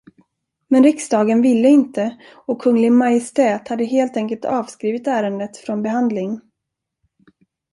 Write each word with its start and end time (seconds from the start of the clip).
Men 0.67 0.83
riksdagen 0.83 1.41
ville 1.41 1.67
inte, 1.67 2.17
och 2.47 2.61
Kunglig 2.61 2.91
Majestät 2.91 3.67
hade 3.67 3.83
helt 3.85 4.17
enkelt 4.17 4.45
avskrivit 4.45 5.07
ärendet 5.07 5.57
från 5.57 5.81
behandling. 5.83 6.41